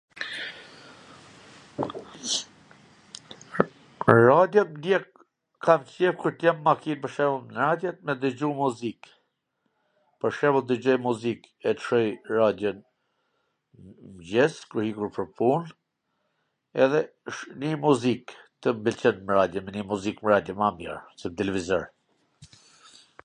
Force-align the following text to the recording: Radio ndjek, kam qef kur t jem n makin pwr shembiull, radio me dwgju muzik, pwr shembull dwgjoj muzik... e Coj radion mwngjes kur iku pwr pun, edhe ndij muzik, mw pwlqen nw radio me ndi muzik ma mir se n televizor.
Radio 4.27 4.63
ndjek, 4.75 5.05
kam 5.65 5.79
qef 5.93 6.13
kur 6.21 6.33
t 6.37 6.41
jem 6.45 6.57
n 6.59 6.65
makin 6.67 7.01
pwr 7.03 7.11
shembiull, 7.17 7.59
radio 7.63 7.89
me 8.05 8.13
dwgju 8.23 8.49
muzik, 8.61 9.03
pwr 10.23 10.31
shembull 10.39 10.67
dwgjoj 10.71 10.97
muzik... 11.05 11.41
e 11.69 11.73
Coj 11.85 12.03
radion 12.39 12.77
mwngjes 13.85 14.59
kur 14.73 14.83
iku 14.91 15.05
pwr 15.17 15.27
pun, 15.41 15.63
edhe 16.85 17.01
ndij 17.57 17.75
muzik, 17.85 18.25
mw 18.67 18.73
pwlqen 18.87 19.15
nw 19.23 19.33
radio 19.41 19.59
me 19.67 19.71
ndi 19.75 19.81
muzik 19.93 20.17
ma 20.59 20.69
mir 20.81 20.95
se 21.19 21.27
n 21.35 21.39
televizor. 21.43 21.83